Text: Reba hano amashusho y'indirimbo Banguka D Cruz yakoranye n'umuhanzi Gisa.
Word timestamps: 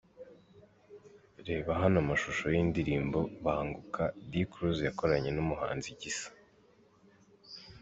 Reba 1.47 1.71
hano 1.81 1.97
amashusho 2.03 2.45
y'indirimbo 2.55 3.19
Banguka 3.43 4.03
D 4.29 4.31
Cruz 4.51 4.77
yakoranye 4.87 5.29
n'umuhanzi 5.33 5.89
Gisa. 6.01 6.29